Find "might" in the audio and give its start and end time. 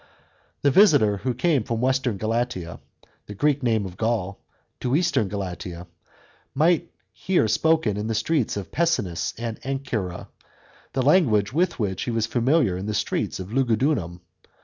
6.55-6.89